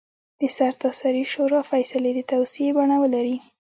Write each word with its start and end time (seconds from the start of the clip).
د 0.39 0.41
سرتاسري 0.57 1.23
شورا 1.33 1.61
فیصلې 1.71 2.11
د 2.15 2.19
توصیې 2.31 2.69
بڼه 2.77 2.97
ولري. 3.03 3.37